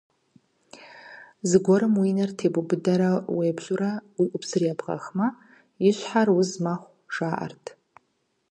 [1.49, 5.27] Зыгуэрым уи нэр тебубыдэрэ уеплъурэ уи ӏупсыр ебгъэхмэ,
[5.87, 7.65] и щхьэр уз мэхъу, жаӏэрт.